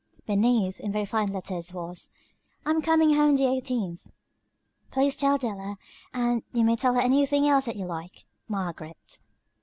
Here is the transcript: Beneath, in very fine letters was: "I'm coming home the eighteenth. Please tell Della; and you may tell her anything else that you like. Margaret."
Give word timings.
Beneath, 0.25 0.79
in 0.79 0.91
very 0.91 1.05
fine 1.05 1.31
letters 1.31 1.71
was: 1.73 2.09
"I'm 2.65 2.81
coming 2.81 3.13
home 3.13 3.35
the 3.35 3.45
eighteenth. 3.45 4.07
Please 4.89 5.15
tell 5.15 5.37
Della; 5.37 5.77
and 6.11 6.41
you 6.53 6.65
may 6.65 6.75
tell 6.75 6.95
her 6.95 7.01
anything 7.01 7.47
else 7.47 7.65
that 7.65 7.75
you 7.75 7.85
like. 7.85 8.23
Margaret." 8.47 9.19